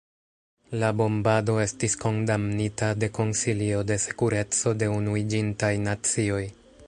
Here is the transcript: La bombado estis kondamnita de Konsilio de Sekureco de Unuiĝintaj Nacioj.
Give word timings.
La 0.83 0.87
bombado 1.01 1.57
estis 1.65 1.95
kondamnita 2.05 2.89
de 3.03 3.11
Konsilio 3.19 3.83
de 3.91 3.99
Sekureco 4.07 4.75
de 4.83 4.89
Unuiĝintaj 4.97 5.73
Nacioj. 5.89 6.45